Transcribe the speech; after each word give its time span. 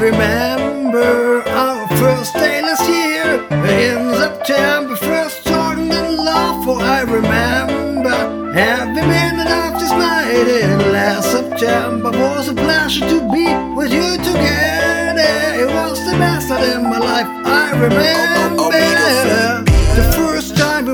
remember 0.00 1.42
our 1.48 1.86
first 1.98 2.32
day 2.32 2.62
last 2.62 2.88
year 2.88 3.34
in 3.84 4.14
September. 4.14 4.96
First 4.96 5.44
talking 5.44 5.92
in 5.92 6.16
love, 6.16 6.64
for 6.64 6.80
I 6.80 7.02
remember 7.02 8.50
every 8.56 9.02
minute 9.02 9.50
of 9.50 9.78
this 9.78 9.92
night 9.92 10.48
in 10.48 10.92
last 10.92 11.30
September 11.30 12.10
was 12.12 12.48
a 12.48 12.54
pleasure 12.54 13.06
to 13.06 13.20
be 13.30 13.44
with 13.76 13.92
you 13.92 14.16
together. 14.16 15.34
It 15.62 15.68
was 15.68 15.98
the 16.06 16.12
best 16.12 16.48
night 16.48 16.64
in 16.76 16.82
my 16.82 16.98
life. 16.98 17.26
I 17.44 17.70
remember. 17.72 18.79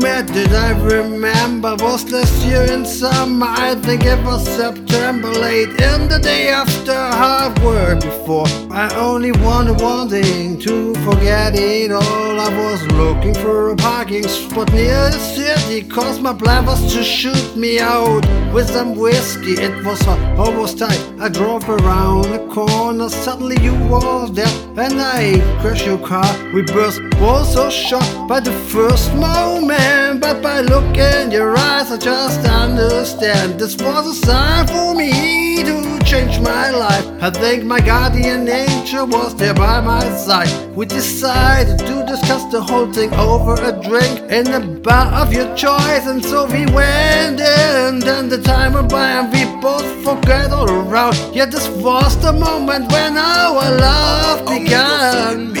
Met, 0.00 0.26
did 0.32 0.52
I 0.52 0.70
remember? 0.82 1.76
Was 1.80 2.10
last 2.10 2.44
year 2.44 2.64
in 2.64 2.84
summer. 2.84 3.46
I 3.48 3.74
think 3.76 4.04
it 4.04 4.22
was 4.24 4.46
September, 4.46 5.28
late 5.28 5.68
in 5.68 6.08
the 6.08 6.18
day 6.22 6.48
after 6.48 6.94
hard 6.94 7.58
work. 7.62 8.00
Before 8.00 8.46
I 8.70 8.92
only 8.96 9.32
wanted 9.32 9.80
one 9.80 10.08
thing 10.08 10.58
to 10.60 10.94
forget 11.06 11.54
it 11.54 11.92
all. 11.92 12.40
I 12.40 12.50
was 12.64 12.80
looking 12.92 13.34
for 13.34 13.70
a 13.70 13.76
parking 13.76 14.26
spot 14.26 14.72
near 14.72 15.10
the 15.10 15.18
city, 15.18 15.86
cause 15.88 16.20
my 16.20 16.34
plan 16.34 16.66
was 16.66 16.92
to 16.94 17.02
shoot 17.02 17.56
me 17.56 17.78
out 17.78 18.24
with 18.54 18.68
some 18.68 18.94
whiskey. 18.94 19.52
It 19.52 19.84
was 19.84 20.00
hot, 20.02 20.20
almost 20.38 20.78
tight. 20.78 21.00
I 21.20 21.28
drove 21.28 21.68
around 21.68 22.24
the 22.32 22.46
corner, 22.52 23.08
suddenly 23.08 23.58
you 23.60 23.74
were 23.88 24.28
there, 24.28 24.54
and 24.76 25.00
I 25.00 25.40
crashed 25.60 25.86
your 25.86 25.98
car. 25.98 26.30
We 26.52 26.62
burst, 26.62 27.00
was 27.20 27.52
so 27.52 27.68
shocked 27.70 28.28
by 28.28 28.40
the 28.40 28.52
first 28.72 29.12
moment, 29.14 29.89
but 30.20 30.42
by 30.42 30.60
look 30.60 30.96
in 30.96 31.30
your 31.30 31.56
eyes, 31.56 31.90
I 31.90 31.98
just 31.98 32.46
understand 32.46 33.58
this 33.58 33.76
was 33.76 34.06
a 34.06 34.26
sign 34.26 34.66
for 34.66 34.94
me 34.94 35.62
to 35.64 35.98
change 36.04 36.40
my 36.40 36.70
life. 36.70 37.06
I 37.22 37.30
think 37.30 37.64
my 37.64 37.80
guardian 37.80 38.48
angel 38.48 39.06
was 39.06 39.34
there 39.36 39.54
by 39.54 39.80
my 39.80 40.04
side. 40.16 40.50
We 40.76 40.86
decided 40.86 41.78
to 41.78 42.04
discuss 42.06 42.44
the 42.50 42.60
whole 42.60 42.92
thing 42.92 43.12
over 43.14 43.54
a 43.54 43.72
drink 43.88 44.14
in 44.30 44.44
the 44.44 44.60
bar 44.82 45.12
of 45.22 45.32
your 45.32 45.48
choice, 45.54 46.06
and 46.06 46.24
so 46.24 46.46
we 46.46 46.66
went 46.66 47.40
in. 47.40 48.00
Then 48.00 48.28
the 48.28 48.40
time 48.42 48.72
went 48.74 48.90
by, 48.90 49.10
and 49.18 49.32
we 49.32 49.44
both 49.60 49.88
forgot 50.04 50.50
all 50.52 50.70
around. 50.70 51.16
Yeah, 51.34 51.46
this 51.46 51.68
was 51.68 52.20
the 52.22 52.32
moment 52.32 52.90
when 52.92 53.16
our 53.16 53.76
love 53.86 54.48
began. 54.48 55.54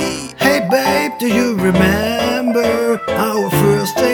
Hey 0.44 0.66
babe, 0.70 1.12
do 1.20 1.26
you 1.28 1.54
remember 1.56 3.00
our 3.08 3.50
first 3.50 3.94
day 3.96 4.04
year? 4.04 4.09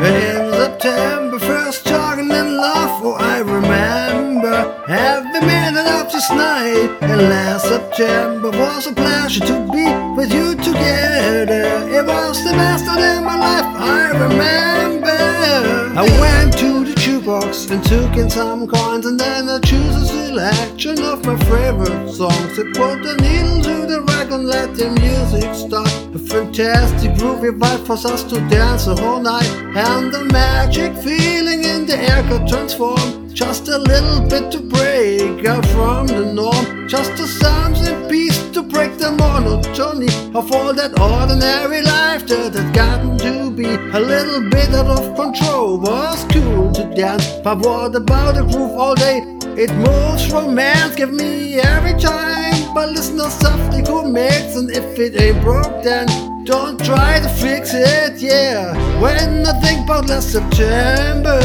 In 0.00 0.52
September, 0.52 1.38
first 1.40 1.84
talking 1.84 2.30
in 2.30 2.56
love, 2.56 3.02
oh 3.04 3.14
I 3.14 3.38
remember 3.38 4.84
every 4.88 5.40
minute 5.40 5.86
of 5.86 6.12
this 6.12 6.30
night. 6.30 6.96
And 7.00 7.22
last 7.22 7.64
September 7.64 8.50
was 8.50 8.86
a 8.86 8.92
pleasure 8.92 9.44
to 9.44 9.56
be 9.72 9.86
with 10.16 10.32
you 10.32 10.54
together. 10.54 11.64
It 11.90 12.06
was 12.06 12.44
the 12.44 12.52
best 12.52 12.86
night 12.86 13.20
my 13.22 13.36
life, 13.36 13.64
I 13.76 14.10
remember. 14.24 15.87
I 15.98 16.02
went 16.20 16.56
to 16.58 16.84
the 16.84 16.94
jukebox 16.94 17.72
and 17.72 17.82
took 17.82 18.16
in 18.16 18.30
some 18.30 18.68
coins, 18.68 19.04
and 19.04 19.18
then 19.18 19.48
I 19.48 19.58
chose 19.58 19.96
a 19.96 20.06
selection 20.06 21.02
of 21.02 21.26
my 21.26 21.36
favorite 21.50 22.08
songs. 22.12 22.56
I 22.56 22.62
put 22.78 23.02
the 23.02 23.16
needle 23.20 23.60
to 23.62 23.84
the 23.84 24.02
rack 24.02 24.30
and 24.30 24.46
let 24.46 24.76
the 24.76 24.90
music 24.90 25.52
start. 25.56 25.90
A 26.14 26.18
fantastic 26.20 27.10
groovy 27.18 27.50
vibe 27.50 27.84
for 27.84 27.94
us 27.94 28.22
to 28.30 28.38
dance 28.48 28.84
the 28.84 28.94
whole 28.94 29.18
night, 29.18 29.50
and 29.74 30.12
the 30.14 30.24
magic 30.26 30.94
feeling 31.02 31.64
in 31.64 31.84
the 31.84 31.98
air 31.98 32.22
could 32.28 32.46
transform. 32.46 33.34
Just 33.34 33.66
a 33.66 33.78
little 33.78 34.20
bit 34.20 34.52
to 34.52 34.60
break 34.60 35.44
out 35.46 35.66
from 35.66 36.06
the 36.06 36.32
norm, 36.32 36.88
just 36.88 37.10
a 37.18 37.26
something 37.26 38.08
peace 38.08 38.38
to 38.50 38.62
break 38.62 38.98
the 38.98 39.10
monotony 39.10 40.06
of 40.32 40.52
all 40.52 40.72
that 40.72 40.96
ordinary 41.00 41.82
life 41.82 42.24
that 42.28 42.54
had 42.54 42.72
gotten 42.72 43.18
to 43.18 43.47
be 43.58 43.74
a 43.74 43.98
little 43.98 44.48
bit 44.48 44.72
out 44.72 44.86
of 44.86 45.16
control. 45.16 45.80
Was 45.80 46.24
cool 46.30 46.70
to 46.74 46.84
dance, 46.94 47.26
but 47.42 47.58
what 47.58 47.92
about 47.96 48.36
the 48.36 48.42
groove 48.42 48.78
all 48.78 48.94
day? 48.94 49.18
It 49.56 49.72
moves 49.74 50.30
romance, 50.30 50.94
give 50.94 51.12
me 51.12 51.58
every 51.58 51.98
time. 51.98 52.72
But 52.72 52.90
listen 52.90 53.16
to 53.16 53.28
something 53.28 53.84
who 53.84 54.08
makes, 54.12 54.54
and 54.54 54.70
if 54.70 54.96
it 55.00 55.20
ain't 55.20 55.42
broke, 55.42 55.82
then 55.82 56.06
don't 56.44 56.78
try 56.84 57.18
to 57.18 57.28
fix 57.28 57.74
it. 57.74 58.20
Yeah, 58.20 58.74
when 59.02 59.44
I 59.44 59.52
think 59.60 59.84
about 59.84 60.06
last 60.06 60.30
September, 60.30 61.40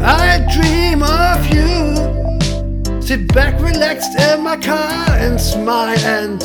I 0.00 0.38
dream 0.54 1.02
of 1.02 1.40
you. 1.52 3.02
Sit 3.02 3.26
back, 3.34 3.60
relaxed 3.60 4.16
in 4.20 4.42
my 4.42 4.56
car, 4.56 5.06
and 5.18 5.40
smile 5.40 5.98
and 5.98 6.40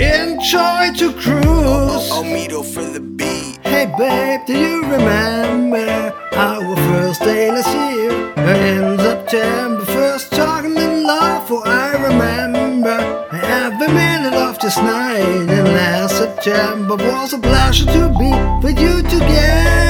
enjoy 0.00 0.92
to 1.00 1.12
cruise. 1.20 2.06
Omido 2.12 2.64
for 2.64 2.84
the. 2.84 3.11
Hey 3.82 3.92
babe, 3.98 4.46
do 4.46 4.56
you 4.56 4.82
remember 4.82 6.14
our 6.34 6.76
first 6.86 7.20
day 7.22 7.50
last 7.50 7.66
year? 7.74 8.12
In 8.36 8.96
September, 8.96 9.84
first 9.86 10.30
talking 10.30 10.76
in 10.76 11.02
love, 11.02 11.48
for 11.48 11.66
I 11.66 11.90
remember 11.94 13.26
every 13.32 13.88
minute 13.88 14.34
of 14.34 14.60
this 14.60 14.76
night. 14.76 15.50
And 15.50 15.66
last 15.66 16.16
September 16.16 16.94
was 16.94 17.32
a 17.32 17.38
pleasure 17.38 17.86
to 17.86 18.08
be 18.20 18.30
with 18.64 18.78
you 18.78 19.02
together. 19.02 19.81